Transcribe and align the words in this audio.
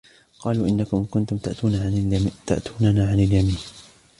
قَالُوا 0.39 0.67
إِنَّكُمْ 0.67 1.05
كُنْتُمْ 1.11 1.37
تَأْتُونَنَا 1.37 3.01
عَنِ 3.07 3.13
الْيَمِينِ 3.19 3.57